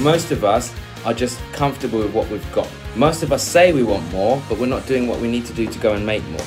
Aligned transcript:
Most 0.00 0.30
of 0.30 0.44
us 0.44 0.74
are 1.06 1.14
just 1.14 1.40
comfortable 1.52 2.00
with 2.00 2.12
what 2.12 2.28
we've 2.28 2.52
got. 2.52 2.68
Most 2.96 3.22
of 3.22 3.32
us 3.32 3.42
say 3.42 3.72
we 3.72 3.82
want 3.82 4.06
more, 4.12 4.42
but 4.46 4.58
we're 4.58 4.66
not 4.66 4.86
doing 4.86 5.08
what 5.08 5.20
we 5.20 5.30
need 5.30 5.46
to 5.46 5.54
do 5.54 5.66
to 5.66 5.78
go 5.78 5.94
and 5.94 6.04
make 6.04 6.22
more. 6.28 6.44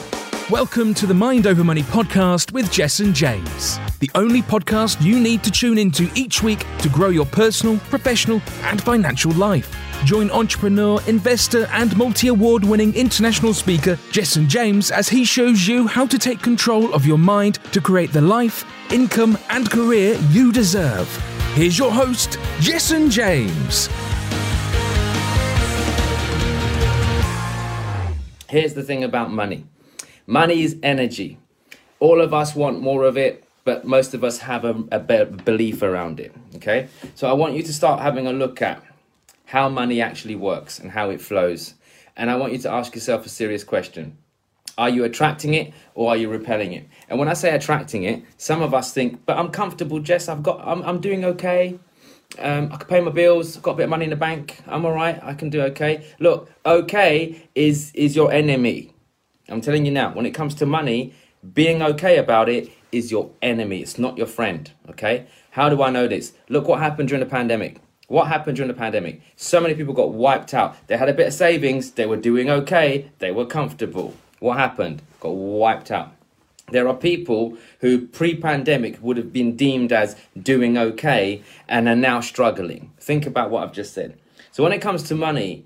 Welcome 0.52 0.94
to 0.94 1.08
the 1.08 1.16
Mind 1.16 1.48
Over 1.48 1.64
Money 1.64 1.82
podcast 1.82 2.52
with 2.52 2.70
Jessen 2.70 3.12
James, 3.12 3.80
the 4.02 4.12
only 4.14 4.44
podcast 4.44 5.04
you 5.04 5.20
need 5.20 5.44
to 5.44 5.50
tune 5.50 5.80
into 5.80 6.12
each 6.14 6.44
week 6.44 6.64
to 6.78 6.90
grow 6.90 7.10
your 7.10 7.26
personal, 7.26 7.80
professional, 7.90 8.40
and 8.66 8.84
financial 8.84 9.32
life. 9.32 9.76
Join 10.06 10.30
entrepreneur, 10.30 11.02
investor, 11.08 11.66
and 11.72 11.98
multi 11.98 12.28
award 12.28 12.64
winning 12.64 12.94
international 12.94 13.56
speaker 13.56 13.96
Jessen 14.12 14.48
James 14.48 14.92
as 14.92 15.10
he 15.10 15.26
shows 15.26 15.68
you 15.68 15.88
how 15.88 16.06
to 16.06 16.20
take 16.20 16.40
control 16.44 16.94
of 16.94 17.04
your 17.04 17.18
mind 17.18 17.56
to 17.72 17.82
create 17.82 18.14
the 18.14 18.22
life, 18.22 18.64
income, 18.92 19.40
and 19.50 19.72
career 19.72 20.20
you 20.30 20.52
deserve. 20.52 21.08
Here's 21.54 21.78
your 21.78 21.92
host, 21.92 22.38
and 22.92 23.12
James. 23.12 23.90
Here's 28.48 28.76
the 28.76 28.84
thing 28.84 29.04
about 29.04 29.32
money 29.32 29.66
money 30.28 30.62
is 30.62 30.78
energy. 30.84 31.40
All 32.00 32.22
of 32.22 32.34
us 32.34 32.56
want 32.56 32.82
more 32.82 33.04
of 33.04 33.18
it, 33.18 33.44
but 33.66 33.84
most 33.84 34.14
of 34.14 34.24
us 34.24 34.38
have 34.38 34.64
a, 34.64 34.84
a 34.92 35.00
belief 35.00 35.82
around 35.82 36.20
it. 36.20 36.34
Okay? 36.56 36.88
So 37.16 37.28
I 37.28 37.34
want 37.34 37.56
you 37.56 37.64
to 37.64 37.74
start 37.74 38.02
having 38.02 38.28
a 38.28 38.32
look 38.32 38.62
at 38.62 38.82
how 39.46 39.70
money 39.70 40.02
actually 40.02 40.36
works 40.36 40.80
and 40.80 40.92
how 40.92 41.10
it 41.10 41.20
flows. 41.20 41.74
And 42.16 42.30
I 42.30 42.36
want 42.36 42.54
you 42.54 42.60
to 42.60 42.72
ask 42.72 42.94
yourself 42.94 43.26
a 43.26 43.30
serious 43.30 43.64
question. 43.64 44.18
Are 44.80 44.90
you 44.90 45.04
attracting 45.04 45.56
it 45.56 45.74
or 45.94 46.10
are 46.10 46.16
you 46.16 46.30
repelling 46.30 46.72
it? 46.72 46.88
And 47.10 47.20
when 47.20 47.28
I 47.28 47.34
say 47.34 47.54
attracting 47.54 48.04
it, 48.04 48.24
some 48.38 48.62
of 48.62 48.74
us 48.74 48.94
think, 48.94 49.26
but 49.26 49.38
I'm 49.38 49.50
comfortable, 49.50 50.00
Jess. 50.00 50.30
I've 50.30 50.42
got, 50.42 50.66
I'm, 50.66 50.82
I'm 50.84 51.02
doing 51.02 51.26
okay. 51.26 51.78
Um, 52.40 52.70
I 52.72 52.78
can 52.78 52.88
pay 52.88 53.02
my 53.02 53.12
bills. 53.12 53.58
Got 53.58 53.72
a 53.72 53.76
bit 53.76 53.84
of 53.84 53.90
money 53.90 54.06
in 54.06 54.10
the 54.10 54.16
bank. 54.16 54.62
I'm 54.68 54.86
all 54.86 54.94
right. 54.94 55.20
I 55.22 55.34
can 55.34 55.50
do 55.50 55.62
okay. 55.64 56.06
Look, 56.20 56.50
okay 56.66 57.42
is 57.56 57.92
is 57.94 58.16
your 58.16 58.32
enemy. 58.32 58.94
I'm 59.50 59.60
telling 59.60 59.86
you 59.86 59.92
now. 59.92 60.14
When 60.14 60.26
it 60.26 60.32
comes 60.32 60.56
to 60.56 60.66
money, 60.66 61.14
being 61.54 61.82
okay 61.82 62.18
about 62.18 62.48
it 62.48 62.72
is 62.94 63.12
your 63.12 63.32
enemy. 63.42 63.82
It's 63.82 64.00
not 64.00 64.18
your 64.18 64.28
friend. 64.28 64.72
Okay. 64.92 65.28
How 65.52 65.68
do 65.68 65.84
I 65.84 65.90
know 65.90 66.08
this? 66.08 66.32
Look 66.48 66.70
what 66.70 66.80
happened 66.80 67.10
during 67.10 67.24
the 67.24 67.30
pandemic. 67.30 67.82
What 68.08 68.28
happened 68.28 68.56
during 68.56 68.70
the 68.70 68.78
pandemic? 68.78 69.22
So 69.36 69.60
many 69.60 69.74
people 69.76 69.94
got 69.94 70.14
wiped 70.14 70.54
out. 70.54 70.78
They 70.88 70.96
had 70.96 71.10
a 71.10 71.14
bit 71.14 71.28
of 71.28 71.34
savings. 71.34 71.92
They 71.92 72.06
were 72.06 72.16
doing 72.16 72.50
okay. 72.50 73.12
They 73.20 73.32
were 73.32 73.46
comfortable. 73.46 74.16
What 74.40 74.58
happened? 74.58 75.02
Got 75.20 75.32
wiped 75.36 75.92
out. 75.92 76.14
There 76.72 76.88
are 76.88 76.96
people 76.96 77.58
who 77.80 78.08
pre 78.08 78.36
pandemic 78.36 79.02
would 79.02 79.18
have 79.18 79.34
been 79.34 79.56
deemed 79.56 79.92
as 79.92 80.16
doing 80.40 80.78
okay 80.78 81.42
and 81.68 81.88
are 81.88 81.96
now 81.96 82.22
struggling. 82.22 82.92
Think 83.00 83.26
about 83.26 83.50
what 83.50 83.64
I've 83.64 83.74
just 83.74 83.94
said. 83.94 84.18
So, 84.52 84.64
when 84.64 84.72
it 84.72 84.82
comes 84.82 85.04
to 85.04 85.16
money, 85.16 85.66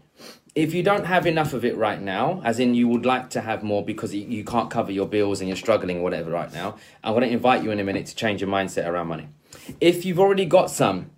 if 0.55 0.73
you 0.73 0.83
don't 0.83 1.05
have 1.05 1.25
enough 1.25 1.53
of 1.53 1.65
it 1.65 1.75
right 1.75 2.01
now, 2.01 2.41
as 2.43 2.59
in 2.59 2.75
you 2.75 2.87
would 2.87 3.05
like 3.05 3.29
to 3.31 3.41
have 3.41 3.63
more 3.63 3.83
because 3.83 4.13
you 4.13 4.43
can't 4.43 4.69
cover 4.69 4.91
your 4.91 5.07
bills 5.07 5.39
and 5.39 5.47
you're 5.47 5.57
struggling 5.57 5.97
or 5.97 6.03
whatever 6.03 6.29
right 6.29 6.53
now, 6.53 6.77
I'm 7.03 7.13
going 7.13 7.27
to 7.27 7.33
invite 7.33 7.63
you 7.63 7.71
in 7.71 7.79
a 7.79 7.83
minute 7.83 8.05
to 8.07 8.15
change 8.15 8.39
your 8.39 8.49
mindset 8.49 8.87
around 8.87 9.07
money. 9.07 9.29
If 9.81 10.05
you've 10.05 10.19
already 10.19 10.45
got 10.45 10.69
some 10.69 11.09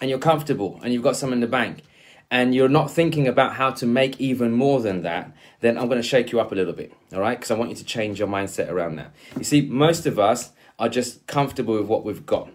and 0.00 0.08
you're 0.08 0.18
comfortable 0.18 0.80
and 0.82 0.94
you've 0.94 1.02
got 1.02 1.16
some 1.16 1.32
in 1.32 1.40
the 1.40 1.46
bank 1.46 1.82
and 2.30 2.54
you're 2.54 2.68
not 2.68 2.90
thinking 2.90 3.26
about 3.26 3.54
how 3.54 3.70
to 3.70 3.86
make 3.86 4.20
even 4.20 4.52
more 4.52 4.80
than 4.80 5.02
that, 5.02 5.32
then 5.60 5.76
I'm 5.76 5.88
going 5.88 6.00
to 6.00 6.06
shake 6.06 6.30
you 6.32 6.40
up 6.40 6.52
a 6.52 6.54
little 6.54 6.72
bit, 6.72 6.92
all 7.12 7.20
right? 7.20 7.36
Because 7.36 7.50
I 7.50 7.54
want 7.54 7.70
you 7.70 7.76
to 7.76 7.84
change 7.84 8.18
your 8.18 8.28
mindset 8.28 8.70
around 8.70 8.96
that. 8.96 9.12
You 9.36 9.44
see, 9.44 9.62
most 9.62 10.06
of 10.06 10.18
us 10.18 10.52
are 10.78 10.88
just 10.88 11.26
comfortable 11.26 11.74
with 11.74 11.86
what 11.86 12.04
we've 12.04 12.24
got. 12.24 12.50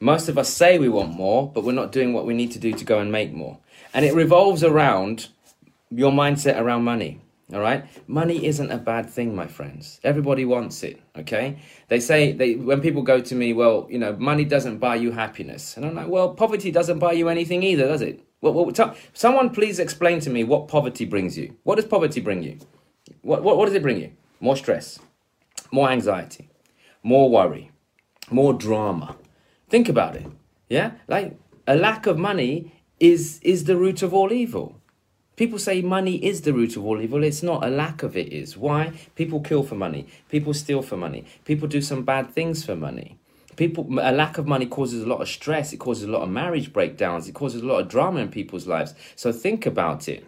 Most 0.00 0.28
of 0.28 0.36
us 0.36 0.48
say 0.48 0.78
we 0.78 0.88
want 0.88 1.14
more, 1.14 1.50
but 1.50 1.62
we're 1.62 1.72
not 1.72 1.92
doing 1.92 2.12
what 2.12 2.26
we 2.26 2.34
need 2.34 2.50
to 2.52 2.58
do 2.58 2.72
to 2.72 2.84
go 2.84 2.98
and 2.98 3.12
make 3.12 3.32
more. 3.32 3.58
And 3.94 4.04
it 4.04 4.14
revolves 4.14 4.64
around 4.64 5.28
your 5.90 6.10
mindset 6.10 6.60
around 6.60 6.82
money. 6.82 7.20
All 7.52 7.60
right, 7.60 7.84
money 8.08 8.46
isn't 8.46 8.70
a 8.70 8.78
bad 8.78 9.10
thing, 9.10 9.36
my 9.36 9.46
friends. 9.46 10.00
Everybody 10.02 10.46
wants 10.46 10.82
it. 10.82 11.02
Okay, 11.18 11.58
they 11.88 12.00
say 12.00 12.32
they 12.32 12.54
when 12.54 12.80
people 12.80 13.02
go 13.02 13.20
to 13.20 13.34
me, 13.34 13.52
well, 13.52 13.86
you 13.90 13.98
know, 13.98 14.16
money 14.16 14.46
doesn't 14.46 14.78
buy 14.78 14.96
you 14.96 15.12
happiness, 15.12 15.76
and 15.76 15.84
I'm 15.84 15.94
like, 15.94 16.08
well, 16.08 16.32
poverty 16.32 16.70
doesn't 16.70 16.98
buy 16.98 17.12
you 17.12 17.28
anything 17.28 17.62
either, 17.62 17.86
does 17.86 18.00
it? 18.00 18.24
Well, 18.42 18.52
well 18.52 18.96
someone 19.14 19.50
please 19.50 19.78
explain 19.78 20.20
to 20.20 20.30
me 20.30 20.44
what 20.44 20.68
poverty 20.68 21.06
brings 21.06 21.38
you. 21.38 21.56
What 21.62 21.76
does 21.76 21.86
poverty 21.86 22.20
bring 22.20 22.42
you? 22.42 22.58
What, 23.22 23.42
what, 23.42 23.56
what 23.56 23.66
does 23.66 23.74
it 23.74 23.82
bring 23.82 23.98
you? 23.98 24.12
More 24.40 24.56
stress, 24.56 24.98
more 25.70 25.88
anxiety, 25.88 26.50
more 27.02 27.30
worry, 27.30 27.70
more 28.30 28.52
drama. 28.52 29.16
Think 29.70 29.88
about 29.88 30.16
it. 30.16 30.26
Yeah, 30.68 30.92
like 31.08 31.36
a 31.66 31.76
lack 31.76 32.06
of 32.06 32.18
money 32.18 32.74
is 32.98 33.40
is 33.42 33.64
the 33.64 33.76
root 33.76 34.02
of 34.02 34.12
all 34.12 34.32
evil. 34.32 34.76
People 35.36 35.58
say 35.58 35.80
money 35.80 36.16
is 36.24 36.42
the 36.42 36.52
root 36.52 36.76
of 36.76 36.84
all 36.84 37.00
evil. 37.00 37.22
It's 37.22 37.42
not. 37.42 37.64
A 37.64 37.70
lack 37.70 38.02
of 38.02 38.16
it 38.16 38.32
is. 38.32 38.56
Why? 38.56 38.92
People 39.14 39.40
kill 39.40 39.62
for 39.62 39.76
money. 39.76 40.06
People 40.28 40.52
steal 40.52 40.82
for 40.82 40.96
money. 40.96 41.24
People 41.44 41.68
do 41.68 41.80
some 41.80 42.02
bad 42.02 42.30
things 42.30 42.64
for 42.64 42.76
money. 42.76 43.18
People, 43.56 43.86
a 44.00 44.12
lack 44.12 44.38
of 44.38 44.46
money 44.46 44.66
causes 44.66 45.02
a 45.02 45.06
lot 45.06 45.20
of 45.20 45.28
stress. 45.28 45.72
It 45.72 45.78
causes 45.78 46.04
a 46.04 46.10
lot 46.10 46.22
of 46.22 46.30
marriage 46.30 46.72
breakdowns. 46.72 47.28
It 47.28 47.34
causes 47.34 47.62
a 47.62 47.66
lot 47.66 47.80
of 47.80 47.88
drama 47.88 48.20
in 48.20 48.28
people's 48.28 48.66
lives. 48.66 48.94
So 49.16 49.32
think 49.32 49.66
about 49.66 50.08
it. 50.08 50.24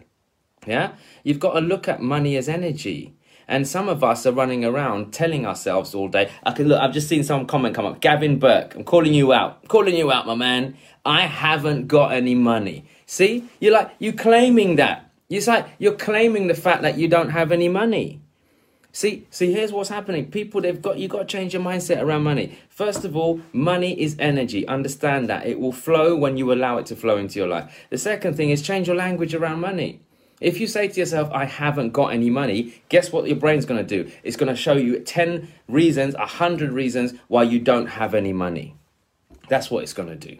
Yeah, 0.67 0.93
you've 1.23 1.39
got 1.39 1.53
to 1.53 1.59
look 1.59 1.87
at 1.87 2.01
money 2.01 2.37
as 2.37 2.49
energy. 2.49 3.15
And 3.47 3.67
some 3.67 3.87
of 3.87 4.03
us 4.03 4.25
are 4.25 4.31
running 4.31 4.65
around 4.65 5.13
telling 5.13 5.45
ourselves 5.45 5.93
all 5.93 6.07
day. 6.07 6.31
I 6.43 6.51
can 6.51 6.67
look. 6.67 6.81
I've 6.81 6.93
just 6.93 7.07
seen 7.07 7.23
some 7.23 7.45
comment 7.45 7.75
come 7.75 7.85
up. 7.85 8.01
Gavin 8.01 8.39
Burke, 8.39 8.73
I'm 8.75 8.83
calling 8.83 9.13
you 9.13 9.33
out. 9.33 9.59
I'm 9.61 9.67
calling 9.67 9.95
you 9.95 10.11
out, 10.11 10.25
my 10.25 10.33
man. 10.33 10.75
I 11.05 11.21
haven't 11.21 11.87
got 11.87 12.11
any 12.11 12.33
money. 12.33 12.85
See, 13.05 13.47
you're 13.59 13.73
like 13.73 13.91
you 13.99 14.13
claiming 14.13 14.77
that. 14.77 15.11
It's 15.29 15.47
like 15.47 15.67
you're 15.77 15.95
claiming 15.95 16.47
the 16.47 16.55
fact 16.55 16.81
that 16.81 16.97
you 16.97 17.07
don't 17.07 17.29
have 17.29 17.51
any 17.51 17.69
money. 17.69 18.21
See, 18.95 19.27
see, 19.29 19.51
here's 19.51 19.73
what's 19.73 19.89
happening. 19.89 20.31
People, 20.31 20.61
they've 20.61 20.81
got 20.81 20.97
you 20.97 21.09
got 21.09 21.19
to 21.19 21.25
change 21.25 21.53
your 21.53 21.61
mindset 21.61 22.01
around 22.01 22.23
money. 22.23 22.57
First 22.69 23.03
of 23.03 23.13
all, 23.13 23.41
money 23.51 23.91
is 24.01 24.15
energy. 24.19 24.65
Understand 24.69 25.27
that 25.27 25.45
it 25.45 25.59
will 25.59 25.73
flow 25.73 26.15
when 26.15 26.37
you 26.37 26.53
allow 26.53 26.77
it 26.77 26.85
to 26.85 26.95
flow 26.95 27.17
into 27.17 27.37
your 27.37 27.49
life. 27.49 27.85
The 27.89 27.97
second 27.97 28.37
thing 28.37 28.51
is 28.51 28.61
change 28.61 28.87
your 28.87 28.95
language 28.95 29.35
around 29.35 29.59
money. 29.59 29.99
If 30.39 30.61
you 30.61 30.67
say 30.67 30.87
to 30.87 30.97
yourself, 30.97 31.29
I 31.33 31.43
haven't 31.43 31.91
got 31.91 32.13
any 32.13 32.29
money, 32.29 32.81
guess 32.87 33.11
what 33.11 33.27
your 33.27 33.35
brain's 33.35 33.65
going 33.65 33.85
to 33.85 34.03
do? 34.03 34.09
It's 34.23 34.37
going 34.37 34.47
to 34.47 34.55
show 34.55 34.77
you 34.77 34.97
10 34.97 35.45
reasons, 35.67 36.15
100 36.15 36.71
reasons 36.71 37.15
why 37.27 37.43
you 37.43 37.59
don't 37.59 37.87
have 37.87 38.13
any 38.13 38.31
money. 38.31 38.77
That's 39.49 39.69
what 39.69 39.83
it's 39.83 39.93
going 39.93 40.07
to 40.07 40.15
do. 40.15 40.39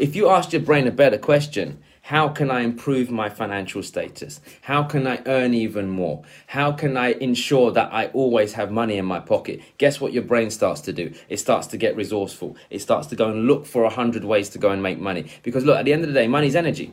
If 0.00 0.16
you 0.16 0.28
ask 0.28 0.52
your 0.52 0.62
brain 0.62 0.88
a 0.88 0.90
better 0.90 1.18
question, 1.18 1.80
how 2.02 2.28
can 2.28 2.50
I 2.50 2.62
improve 2.62 3.10
my 3.10 3.28
financial 3.28 3.80
status? 3.80 4.40
How 4.62 4.82
can 4.82 5.06
I 5.06 5.22
earn 5.24 5.54
even 5.54 5.88
more? 5.88 6.22
How 6.48 6.72
can 6.72 6.96
I 6.96 7.12
ensure 7.12 7.70
that 7.70 7.92
I 7.92 8.06
always 8.08 8.54
have 8.54 8.72
money 8.72 8.98
in 8.98 9.04
my 9.04 9.20
pocket? 9.20 9.60
Guess 9.78 10.00
what 10.00 10.12
your 10.12 10.24
brain 10.24 10.50
starts 10.50 10.80
to 10.82 10.92
do? 10.92 11.14
It 11.28 11.38
starts 11.38 11.68
to 11.68 11.76
get 11.76 11.94
resourceful. 11.94 12.56
It 12.70 12.80
starts 12.80 13.06
to 13.08 13.16
go 13.16 13.30
and 13.30 13.46
look 13.46 13.66
for 13.66 13.84
a 13.84 13.88
hundred 13.88 14.24
ways 14.24 14.48
to 14.50 14.58
go 14.58 14.70
and 14.70 14.82
make 14.82 14.98
money. 14.98 15.26
Because 15.44 15.64
look, 15.64 15.78
at 15.78 15.84
the 15.84 15.92
end 15.92 16.02
of 16.02 16.08
the 16.08 16.14
day, 16.14 16.26
money's 16.26 16.56
energy. 16.56 16.92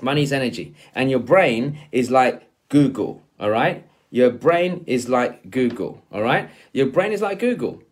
Money's 0.00 0.32
energy. 0.32 0.74
And 0.94 1.10
your 1.10 1.20
brain 1.20 1.78
is 1.92 2.10
like 2.10 2.42
Google, 2.70 3.22
all 3.38 3.50
right? 3.50 3.86
Your 4.10 4.30
brain 4.30 4.84
is 4.86 5.10
like 5.10 5.50
Google, 5.50 6.02
all 6.10 6.22
right? 6.22 6.48
Your 6.72 6.86
brain 6.86 7.12
is 7.12 7.20
like 7.20 7.38
Google 7.38 7.82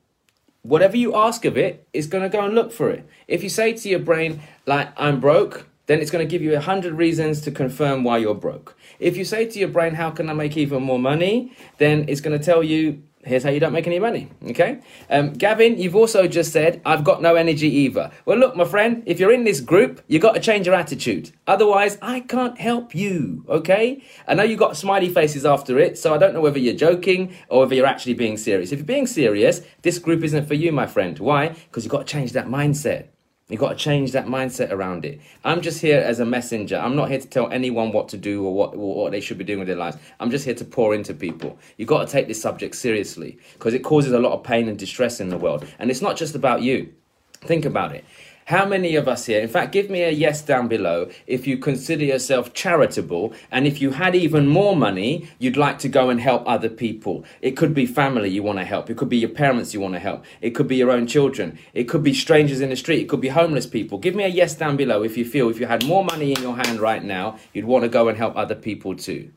whatever 0.63 0.97
you 0.99 1.15
ask 1.15 1.47
of 1.47 1.57
it, 1.57 1.87
it's 1.95 2.07
going 2.07 2.23
to 2.23 2.29
go 2.29 2.45
and 2.45 2.55
look 2.55 2.71
for 2.71 2.91
it. 2.91 3.09
If 3.27 3.43
you 3.43 3.49
say 3.49 3.73
to 3.73 3.89
your 3.89 4.01
brain, 4.01 4.43
like, 4.67 4.93
I'm 4.99 5.19
broke, 5.19 5.67
then 5.89 6.01
it's 6.01 6.11
going 6.11 6.25
to 6.25 6.31
give 6.31 6.43
you 6.43 6.55
a 6.55 6.61
hundred 6.61 6.95
reasons 6.95 7.41
to 7.41 7.51
confirm 7.51 8.05
why 8.05 8.19
you're 8.19 8.35
broke. 8.35 8.77
If 9.01 9.17
you 9.17 9.25
say 9.25 9.47
to 9.47 9.59
your 9.59 9.69
brain, 9.69 9.95
How 9.95 10.11
can 10.11 10.31
I 10.31 10.35
make 10.35 10.57
even 10.57 10.83
more 10.83 10.99
money? 10.99 11.53
then 11.79 12.05
it's 12.09 12.21
going 12.21 12.39
to 12.39 12.45
tell 12.45 12.63
you, 12.63 13.03
Here's 13.25 13.43
how 13.43 13.51
you 13.51 13.59
don't 13.59 13.73
make 13.73 13.87
any 13.87 13.99
money. 13.99 14.29
Okay? 14.51 14.81
Um, 15.11 15.33
Gavin, 15.33 15.77
you've 15.77 15.97
also 15.97 16.29
just 16.29 16.53
said, 16.53 16.81
I've 16.87 17.03
got 17.03 17.21
no 17.21 17.35
energy 17.35 17.69
either. 17.69 18.13
Well, 18.25 18.39
look, 18.39 18.55
my 18.55 18.65
friend, 18.65 19.03
if 19.07 19.19
you're 19.19 19.33
in 19.33 19.43
this 19.43 19.61
group, 19.61 20.03
you've 20.07 20.23
got 20.23 20.35
to 20.35 20.41
change 20.41 20.67
your 20.67 20.75
attitude. 20.77 21.33
Otherwise, 21.47 21.99
I 22.01 22.21
can't 22.21 22.59
help 22.61 22.95
you. 22.95 23.45
Okay? 23.49 24.03
I 24.29 24.35
know 24.35 24.45
you 24.45 24.57
got 24.57 24.77
smiley 24.77 25.13
faces 25.13 25.45
after 25.45 25.79
it, 25.81 25.99
so 25.99 26.15
I 26.15 26.19
don't 26.19 26.33
know 26.33 26.41
whether 26.41 26.61
you're 26.61 26.75
joking 26.75 27.35
or 27.49 27.61
whether 27.61 27.75
you're 27.75 27.87
actually 27.87 28.15
being 28.15 28.37
serious. 28.37 28.71
If 28.71 28.79
you're 28.79 28.87
being 28.87 29.09
serious, 29.09 29.63
this 29.83 29.99
group 29.99 30.23
isn't 30.23 30.47
for 30.47 30.55
you, 30.55 30.71
my 30.71 30.87
friend. 30.87 31.19
Why? 31.19 31.49
Because 31.49 31.85
you've 31.85 31.93
got 31.93 32.07
to 32.07 32.13
change 32.13 32.33
that 32.33 32.47
mindset. 32.47 33.09
You've 33.49 33.61
got 33.61 33.71
to 33.71 33.77
change 33.77 34.13
that 34.13 34.27
mindset 34.27 34.71
around 34.71 35.07
it. 35.07 35.21
I'm 35.43 35.63
just 35.63 35.81
here 35.81 35.99
as 35.99 36.21
a 36.21 36.27
messenger. 36.27 36.77
I'm 36.77 36.95
not 36.95 37.09
here 37.09 37.19
to 37.19 37.27
tell 37.27 37.51
anyone 37.51 37.93
what 37.93 38.09
to 38.11 38.19
do 38.19 38.45
or 38.45 38.53
what, 38.53 38.75
or 38.75 38.95
what 39.05 39.13
they 39.13 39.21
should 39.21 39.39
be 39.39 39.45
doing 39.45 39.61
with 39.61 39.69
their 39.69 39.77
lives. 39.77 39.97
I'm 40.21 40.31
just 40.31 40.45
here 40.45 40.55
to 40.55 40.65
pour 40.67 40.95
into 40.95 41.15
people. 41.15 41.59
You've 41.79 41.89
got 41.89 42.07
to 42.07 42.13
take 42.13 42.29
this 42.29 42.41
subject 42.41 42.77
seriously 42.77 43.39
because 43.55 43.73
it 43.73 43.81
causes 43.81 44.13
a 44.13 44.19
lot 44.19 44.33
of 44.33 44.45
pain 44.45 44.69
and 44.69 44.79
distress 44.79 45.19
in 45.19 45.31
the 45.31 45.39
world. 45.39 45.67
And 45.79 45.91
it's 45.91 46.03
not 46.03 46.17
just 46.17 46.35
about 46.35 46.61
you. 46.61 46.93
Think 47.41 47.65
about 47.65 47.95
it. 47.95 48.05
How 48.49 48.65
many 48.65 48.97
of 48.97 49.07
us 49.09 49.27
here, 49.27 49.43
in 49.43 49.49
fact, 49.49 49.73
give 49.73 49.91
me 49.91 50.01
a 50.05 50.11
yes 50.11 50.41
down 50.41 50.69
below 50.69 51.11
if 51.27 51.47
you 51.47 51.59
consider 51.59 52.07
yourself 52.07 52.55
charitable 52.55 53.35
and 53.51 53.67
if 53.67 53.83
you 53.83 53.91
had 53.91 54.15
even 54.15 54.47
more 54.47 54.75
money, 54.75 55.29
you'd 55.39 55.59
like 55.59 55.79
to 55.81 55.89
go 55.91 56.09
and 56.09 56.19
help 56.19 56.45
other 56.47 56.71
people. 56.71 57.27
It 57.43 57.59
could 57.59 57.75
be 57.75 57.85
family 57.85 58.31
you 58.31 58.43
want 58.43 58.59
to 58.59 58.65
help. 58.65 58.89
It 58.89 58.97
could 58.97 59.11
be 59.11 59.19
your 59.19 59.29
parents 59.29 59.75
you 59.75 59.81
want 59.81 59.97
to 59.97 60.01
help. 60.01 60.25
It 60.41 60.55
could 60.55 60.67
be 60.67 60.77
your 60.77 60.91
own 60.91 61.07
children. 61.07 61.59
It 61.75 61.91
could 61.91 62.03
be 62.03 62.15
strangers 62.15 62.63
in 62.63 62.71
the 62.71 62.77
street. 62.77 63.03
It 63.03 63.09
could 63.11 63.21
be 63.21 63.29
homeless 63.29 63.67
people. 63.67 63.99
Give 63.99 64.15
me 64.15 64.25
a 64.25 64.29
yes 64.29 64.55
down 64.55 64.79
below 64.79 65.03
if 65.03 65.19
you 65.19 65.27
feel 65.27 65.51
if 65.51 65.61
you 65.61 65.67
had 65.67 65.85
more 65.85 66.03
money 66.03 66.33
in 66.33 66.41
your 66.41 66.57
hand 66.57 66.81
right 66.81 67.05
now, 67.05 67.37
you'd 67.53 67.67
want 67.67 67.83
to 67.83 67.91
go 67.91 68.09
and 68.09 68.17
help 68.17 68.35
other 68.35 68.55
people 68.55 68.97
too. 68.97 69.31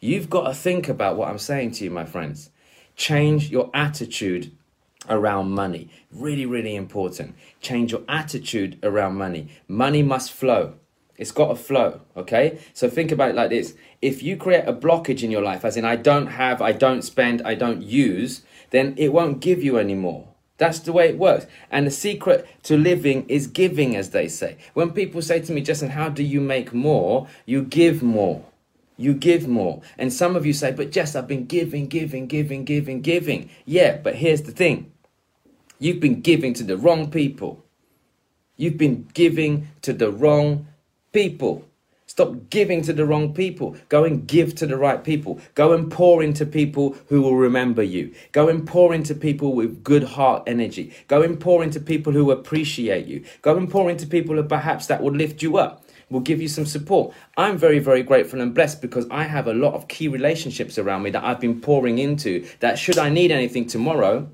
You've 0.00 0.30
got 0.30 0.44
to 0.48 0.54
think 0.54 0.88
about 0.88 1.18
what 1.18 1.28
I'm 1.28 1.36
saying 1.36 1.72
to 1.72 1.84
you, 1.84 1.90
my 1.90 2.06
friends. 2.06 2.48
Change 2.96 3.50
your 3.50 3.68
attitude 3.74 4.52
around 5.08 5.50
money. 5.50 5.88
Really, 6.12 6.46
really 6.46 6.76
important. 6.76 7.34
Change 7.60 7.92
your 7.92 8.02
attitude 8.08 8.78
around 8.82 9.16
money. 9.16 9.48
Money 9.68 10.02
must 10.02 10.32
flow. 10.32 10.74
It's 11.16 11.30
got 11.30 11.48
to 11.48 11.54
flow, 11.54 12.00
okay? 12.16 12.58
So 12.72 12.90
think 12.90 13.12
about 13.12 13.30
it 13.30 13.36
like 13.36 13.50
this. 13.50 13.74
If 14.02 14.22
you 14.22 14.36
create 14.36 14.64
a 14.66 14.72
blockage 14.72 15.22
in 15.22 15.30
your 15.30 15.42
life, 15.42 15.64
as 15.64 15.76
in 15.76 15.84
I 15.84 15.96
don't 15.96 16.26
have, 16.26 16.60
I 16.60 16.72
don't 16.72 17.02
spend, 17.02 17.42
I 17.42 17.54
don't 17.54 17.82
use, 17.82 18.42
then 18.70 18.94
it 18.96 19.12
won't 19.12 19.40
give 19.40 19.62
you 19.62 19.78
anymore. 19.78 20.28
That's 20.56 20.80
the 20.80 20.92
way 20.92 21.08
it 21.08 21.18
works. 21.18 21.46
And 21.70 21.86
the 21.86 21.90
secret 21.90 22.46
to 22.64 22.76
living 22.76 23.26
is 23.28 23.46
giving, 23.46 23.96
as 23.96 24.10
they 24.10 24.28
say. 24.28 24.56
When 24.72 24.90
people 24.90 25.22
say 25.22 25.40
to 25.40 25.52
me, 25.52 25.62
Jessen, 25.62 25.90
how 25.90 26.08
do 26.08 26.22
you 26.22 26.40
make 26.40 26.72
more? 26.72 27.28
You 27.46 27.62
give 27.62 28.02
more. 28.02 28.44
You 28.96 29.14
give 29.14 29.48
more. 29.48 29.82
And 29.98 30.12
some 30.12 30.36
of 30.36 30.46
you 30.46 30.52
say, 30.52 30.70
but 30.70 30.92
Jess, 30.92 31.16
I've 31.16 31.26
been 31.26 31.46
giving, 31.46 31.86
giving, 31.86 32.26
giving, 32.26 32.64
giving, 32.64 33.02
giving. 33.02 33.50
Yeah, 33.64 33.96
but 33.96 34.16
here's 34.16 34.42
the 34.42 34.52
thing 34.52 34.92
You've 35.84 36.00
been 36.00 36.22
giving 36.22 36.54
to 36.54 36.64
the 36.64 36.78
wrong 36.78 37.10
people. 37.10 37.62
You've 38.56 38.78
been 38.78 39.06
giving 39.12 39.68
to 39.82 39.92
the 39.92 40.10
wrong 40.10 40.66
people. 41.12 41.68
Stop 42.06 42.48
giving 42.48 42.80
to 42.84 42.94
the 42.94 43.04
wrong 43.04 43.34
people. 43.34 43.76
Go 43.90 44.04
and 44.04 44.26
give 44.26 44.54
to 44.54 44.66
the 44.66 44.78
right 44.78 45.04
people. 45.04 45.42
Go 45.54 45.74
and 45.74 45.92
pour 45.92 46.22
into 46.22 46.46
people 46.46 46.96
who 47.10 47.20
will 47.20 47.36
remember 47.36 47.82
you. 47.82 48.14
Go 48.32 48.48
and 48.48 48.66
pour 48.66 48.94
into 48.94 49.14
people 49.14 49.52
with 49.52 49.84
good 49.84 50.04
heart 50.04 50.44
energy. 50.46 50.94
Go 51.06 51.20
and 51.20 51.38
pour 51.38 51.62
into 51.62 51.80
people 51.80 52.14
who 52.14 52.30
appreciate 52.30 53.04
you. 53.04 53.22
Go 53.42 53.54
and 53.58 53.70
pour 53.70 53.90
into 53.90 54.06
people 54.06 54.36
who 54.36 54.44
perhaps 54.44 54.86
that 54.86 55.02
will 55.02 55.12
lift 55.12 55.42
you 55.42 55.58
up, 55.58 55.84
will 56.08 56.20
give 56.20 56.40
you 56.40 56.48
some 56.48 56.64
support. 56.64 57.14
I'm 57.36 57.58
very, 57.58 57.78
very 57.78 58.02
grateful 58.02 58.40
and 58.40 58.54
blessed 58.54 58.80
because 58.80 59.06
I 59.10 59.24
have 59.24 59.48
a 59.48 59.52
lot 59.52 59.74
of 59.74 59.88
key 59.88 60.08
relationships 60.08 60.78
around 60.78 61.02
me 61.02 61.10
that 61.10 61.24
I've 61.24 61.40
been 61.40 61.60
pouring 61.60 61.98
into 61.98 62.46
that 62.60 62.78
should 62.78 62.96
I 62.96 63.10
need 63.10 63.30
anything 63.30 63.66
tomorrow, 63.66 64.30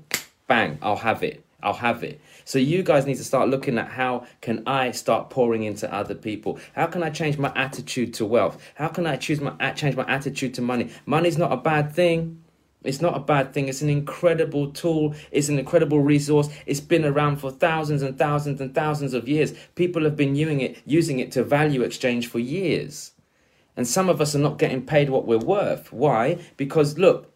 bang, 0.51 0.77
I'll 0.81 0.97
have 0.97 1.23
it. 1.23 1.45
I'll 1.63 1.81
have 1.87 2.03
it. 2.03 2.19
So 2.43 2.59
you 2.59 2.83
guys 2.83 3.05
need 3.05 3.15
to 3.15 3.23
start 3.23 3.47
looking 3.47 3.77
at 3.77 3.87
how 3.87 4.25
can 4.41 4.63
I 4.67 4.91
start 4.91 5.29
pouring 5.29 5.63
into 5.63 5.89
other 5.93 6.13
people? 6.13 6.59
How 6.75 6.87
can 6.87 7.03
I 7.03 7.09
change 7.09 7.37
my 7.37 7.53
attitude 7.55 8.13
to 8.15 8.25
wealth? 8.25 8.61
How 8.75 8.89
can 8.89 9.07
I 9.07 9.15
choose 9.15 9.39
my 9.39 9.53
change 9.71 9.95
my 9.95 10.05
attitude 10.09 10.53
to 10.55 10.61
money? 10.61 10.89
Money's 11.05 11.37
not 11.37 11.53
a 11.53 11.55
bad 11.55 11.93
thing. 11.93 12.43
It's 12.83 12.99
not 12.99 13.15
a 13.15 13.21
bad 13.21 13.53
thing. 13.53 13.69
It's 13.69 13.81
an 13.81 13.89
incredible 13.89 14.71
tool. 14.71 15.15
It's 15.31 15.47
an 15.47 15.57
incredible 15.57 16.01
resource. 16.01 16.49
It's 16.65 16.81
been 16.81 17.05
around 17.05 17.37
for 17.37 17.49
thousands 17.49 18.01
and 18.01 18.17
thousands 18.17 18.59
and 18.59 18.75
thousands 18.75 19.13
of 19.13 19.29
years. 19.29 19.53
People 19.75 20.03
have 20.03 20.17
been 20.17 20.35
using 20.35 20.59
it, 20.59 20.81
using 20.85 21.19
it 21.19 21.31
to 21.31 21.45
value 21.45 21.81
exchange 21.81 22.27
for 22.27 22.39
years. 22.39 23.13
And 23.77 23.87
some 23.87 24.09
of 24.09 24.19
us 24.19 24.35
are 24.35 24.39
not 24.47 24.57
getting 24.57 24.85
paid 24.85 25.09
what 25.09 25.25
we're 25.25 25.37
worth. 25.37 25.93
Why? 25.93 26.39
Because 26.57 26.97
look, 26.97 27.30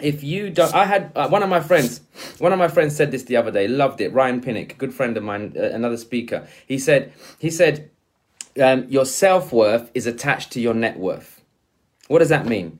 if 0.00 0.24
you 0.24 0.50
don't 0.50 0.74
i 0.74 0.84
had 0.84 1.12
uh, 1.14 1.28
one 1.28 1.42
of 1.42 1.48
my 1.48 1.60
friends 1.60 2.00
one 2.38 2.52
of 2.52 2.58
my 2.58 2.68
friends 2.68 2.96
said 2.96 3.10
this 3.10 3.24
the 3.24 3.36
other 3.36 3.50
day 3.50 3.68
loved 3.68 4.00
it 4.00 4.12
ryan 4.12 4.40
pinnock 4.40 4.76
good 4.78 4.92
friend 4.92 5.16
of 5.16 5.22
mine 5.22 5.52
uh, 5.56 5.70
another 5.74 5.96
speaker. 5.96 6.46
He 6.66 6.78
said 6.78 7.12
he 7.38 7.50
said 7.50 7.90
um, 8.62 8.86
your 8.88 9.04
self-worth 9.04 9.90
is 9.94 10.06
attached 10.06 10.52
to 10.52 10.60
your 10.60 10.74
net 10.74 10.98
worth. 10.98 11.42
What 12.06 12.20
does 12.20 12.28
that 12.28 12.46
mean? 12.46 12.78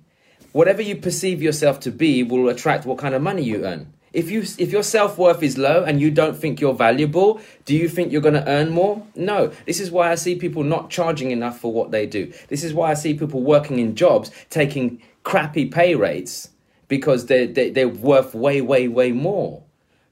Whatever 0.52 0.82
you 0.82 0.96
perceive 0.96 1.42
yourself 1.42 1.80
to 1.80 1.90
be 1.90 2.22
will 2.22 2.48
attract 2.48 2.86
what 2.86 2.98
kind 2.98 3.14
of 3.14 3.22
money 3.22 3.42
you 3.42 3.64
earn. 3.64 3.92
If 4.12 4.30
you 4.30 4.42
if 4.58 4.70
your 4.70 4.84
self-worth 4.84 5.42
is 5.42 5.58
low 5.58 5.82
and 5.82 6.00
you 6.00 6.12
don't 6.12 6.36
think 6.36 6.60
you're 6.60 6.74
valuable 6.74 7.40
do 7.64 7.74
you 7.74 7.88
think 7.88 8.12
you're 8.12 8.22
going 8.22 8.34
to 8.42 8.48
earn 8.48 8.70
more? 8.70 9.04
No. 9.16 9.52
This 9.66 9.80
is 9.80 9.90
why 9.90 10.12
i 10.12 10.14
see 10.14 10.36
people 10.36 10.62
not 10.62 10.90
charging 10.90 11.32
enough 11.32 11.58
for 11.58 11.72
what 11.72 11.90
they 11.90 12.06
do. 12.06 12.32
This 12.48 12.62
is 12.62 12.72
why 12.72 12.92
i 12.92 12.94
see 12.94 13.14
people 13.14 13.42
working 13.42 13.78
in 13.80 13.96
jobs 13.96 14.30
taking 14.50 15.02
crappy 15.24 15.66
pay 15.66 15.94
rates 15.94 16.50
because 16.88 17.26
they, 17.26 17.46
they, 17.46 17.70
they're 17.70 17.88
worth 17.88 18.34
way, 18.34 18.60
way, 18.60 18.88
way 18.88 19.12
more. 19.12 19.62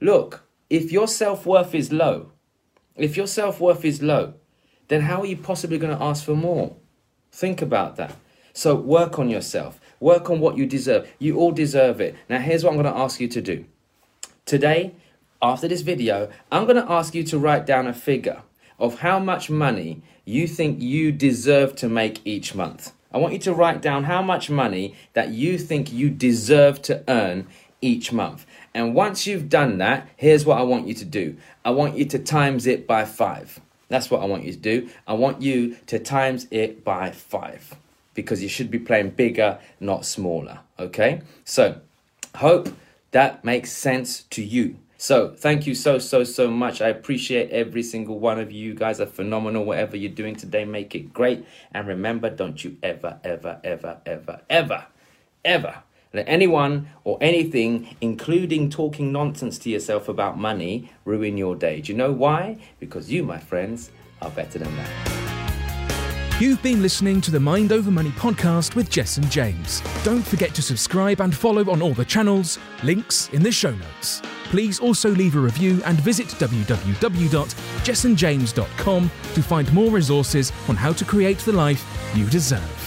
Look, 0.01 0.45
if 0.71 0.91
your 0.91 1.09
self 1.09 1.47
worth 1.47 1.75
is 1.75 1.93
low, 1.93 2.33
if 2.97 3.17
your 3.17 3.27
self 3.27 3.61
worth 3.61 3.85
is 3.85 4.03
low, 4.03 4.35
then 4.89 5.03
how 5.03 5.21
are 5.21 5.27
you 5.27 5.37
possibly 5.37 5.79
going 5.79 5.97
to 5.97 6.03
ask 6.03 6.25
for 6.25 6.35
more? 6.35 6.77
Think 7.31 7.63
about 7.63 7.97
that. 7.97 8.17
So 8.53 8.75
work 8.75 9.19
on 9.19 9.31
yourself. 9.31 9.81
Work 10.01 10.29
on 10.29 10.41
what 10.41 10.57
you 10.59 10.67
deserve. 10.67 11.11
You 11.19 11.39
all 11.39 11.53
deserve 11.53 12.01
it. 12.01 12.15
Now, 12.29 12.39
here's 12.39 12.65
what 12.65 12.71
I'm 12.75 12.83
going 12.83 12.93
to 12.93 13.01
ask 13.01 13.21
you 13.21 13.29
to 13.29 13.41
do. 13.41 13.65
Today, 14.45 14.95
after 15.41 15.69
this 15.69 15.81
video, 15.81 16.29
I'm 16.51 16.65
going 16.65 16.77
to 16.77 16.91
ask 16.91 17.15
you 17.15 17.23
to 17.25 17.39
write 17.39 17.65
down 17.67 17.87
a 17.87 17.95
figure 17.95 18.43
of 18.79 19.01
how 19.01 19.19
much 19.19 19.49
money 19.49 20.03
you 20.25 20.47
think 20.47 20.81
you 20.81 21.13
deserve 21.13 21.75
to 21.77 21.89
make 21.89 22.21
each 22.27 22.55
month. 22.55 22.93
I 23.13 23.19
want 23.19 23.33
you 23.33 23.39
to 23.41 23.55
write 23.55 23.83
down 23.83 24.05
how 24.05 24.23
much 24.23 24.51
money 24.51 24.95
that 25.13 25.31
you 25.31 25.59
think 25.59 25.93
you 25.93 26.11
deserve 26.11 26.83
to 26.83 27.05
earn 27.09 27.47
each 27.81 28.13
month. 28.13 28.47
And 28.75 28.95
once 28.95 29.27
you've 29.27 29.49
done 29.49 29.79
that, 29.79 30.09
here's 30.17 30.47
what 30.47 30.59
I 30.59 30.63
want 30.63 30.87
you 30.87 30.95
to 30.95 31.05
do 31.05 31.37
I 31.65 31.71
want 31.71 31.97
you 31.97 32.05
to 32.07 32.19
times 32.19 32.67
it 32.67 32.87
by 32.87 33.05
five. 33.05 33.61
That's 33.89 34.11
what 34.11 34.23
I 34.23 34.25
want 34.25 34.45
you 34.45 34.53
to 34.53 34.59
do. 34.59 34.89
I 35.07 35.13
want 35.13 35.43
you 35.43 35.77
to 35.87 35.99
times 35.99 36.47
it 36.51 36.83
by 36.83 37.11
five 37.11 37.77
because 38.15 38.43
you 38.43 38.49
should 38.49 38.71
be 38.71 38.79
playing 38.79 39.11
bigger, 39.11 39.59
not 39.81 40.07
smaller. 40.07 40.61
Okay? 40.79 41.21
So, 41.45 41.81
hope 42.37 42.71
that 43.11 43.45
makes 43.45 43.71
sense 43.71 44.23
to 44.31 44.43
you. 44.43 44.77
So 45.03 45.35
thank 45.37 45.67
you 45.67 45.75
so, 45.75 45.99
so, 45.99 46.23
so 46.23 46.49
much. 46.49 46.81
I 46.81 46.87
appreciate 46.87 47.51
every 47.51 47.83
single 47.83 48.21
one 48.21 48.39
of 48.39 48.53
you. 48.53 48.67
You 48.69 48.75
guys 48.75 49.01
are 49.01 49.07
phenomenal. 49.07 49.65
Whatever 49.65 49.97
you're 49.97 50.13
doing 50.13 50.37
today, 50.37 50.65
make 50.65 50.95
it 50.95 51.13
great. 51.13 51.45
And 51.73 51.89
remember, 51.89 52.31
don't 52.31 52.63
you 52.63 52.77
ever, 52.85 53.19
ever, 53.25 53.59
ever, 53.65 54.01
ever, 54.07 54.43
ever, 54.49 54.87
ever 55.45 55.83
let 56.13 56.29
anyone 56.29 56.89
or 57.03 57.19
anything, 57.21 57.97
including 58.01 58.71
talking 58.71 59.11
nonsense 59.11 59.59
to 59.59 59.71
yourself 59.71 60.09
about 60.09 60.39
money, 60.39 60.93
ruin 61.05 61.37
your 61.37 61.57
day. 61.57 61.81
Do 61.81 61.91
you 61.91 61.99
know 61.99 62.13
why? 62.13 62.59
Because 62.79 63.11
you, 63.11 63.25
my 63.25 63.41
friends, 63.41 63.91
are 64.21 64.31
better 64.31 64.61
than 64.61 64.73
that. 64.77 66.41
You've 66.41 66.63
been 66.63 66.81
listening 66.81 67.21
to 67.23 67.33
the 67.33 67.41
Mind 67.41 67.73
Over 67.73 67.91
Money 67.91 68.11
podcast 68.11 68.77
with 68.77 68.89
Jessen 68.89 69.29
James. 69.31 69.83
Don't 70.05 70.25
forget 70.25 70.55
to 70.55 70.63
subscribe 70.63 71.21
and 71.21 71.35
follow 71.35 71.69
on 71.73 71.83
all 71.83 71.93
the 71.93 72.05
channels, 72.05 72.61
links 72.85 73.31
in 73.31 73.43
the 73.43 73.51
show 73.51 73.73
notes. 73.73 74.23
Please 74.53 74.79
also 74.81 75.09
leave 75.09 75.35
a 75.35 75.41
review 75.41 75.81
and 75.87 75.99
visit 76.03 76.27
www.jessenjames.com 76.27 79.11
to 79.35 79.43
find 79.43 79.73
more 79.73 79.91
resources 79.91 80.53
on 80.69 80.77
how 80.77 80.93
to 80.93 81.07
create 81.07 81.39
the 81.39 81.53
life 81.53 81.83
you 82.15 82.27
deserve. 82.27 82.82